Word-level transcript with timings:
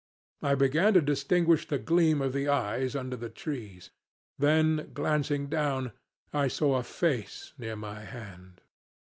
I 0.41 0.55
began 0.55 0.95
to 0.95 0.99
distinguish 1.03 1.67
the 1.67 1.77
gleam 1.77 2.23
of 2.23 2.35
eyes 2.35 2.95
under 2.95 3.15
the 3.15 3.29
trees. 3.29 3.91
Then, 4.39 4.89
glancing 4.95 5.45
down, 5.45 5.91
I 6.33 6.47
saw 6.47 6.77
a 6.77 6.83
face 6.83 7.53
near 7.59 7.75
my 7.75 8.05
hand. 8.05 8.61